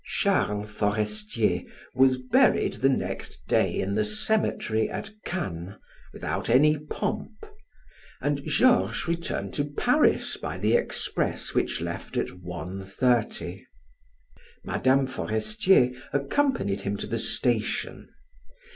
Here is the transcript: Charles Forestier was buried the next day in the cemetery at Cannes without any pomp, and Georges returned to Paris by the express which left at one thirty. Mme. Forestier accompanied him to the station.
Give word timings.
Charles 0.03 0.67
Forestier 0.71 1.61
was 1.93 2.17
buried 2.17 2.73
the 2.73 2.89
next 2.89 3.37
day 3.47 3.79
in 3.79 3.93
the 3.93 4.03
cemetery 4.03 4.89
at 4.89 5.11
Cannes 5.25 5.75
without 6.11 6.49
any 6.49 6.75
pomp, 6.79 7.29
and 8.19 8.43
Georges 8.43 9.07
returned 9.07 9.53
to 9.53 9.63
Paris 9.63 10.37
by 10.37 10.57
the 10.57 10.73
express 10.75 11.53
which 11.53 11.81
left 11.81 12.17
at 12.17 12.29
one 12.41 12.83
thirty. 12.83 13.63
Mme. 14.63 15.05
Forestier 15.05 15.91
accompanied 16.11 16.81
him 16.81 16.97
to 16.97 17.05
the 17.05 17.19
station. 17.19 18.09